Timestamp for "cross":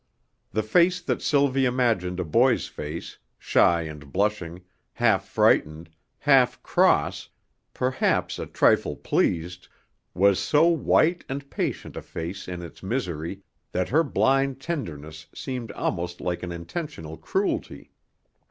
6.63-7.29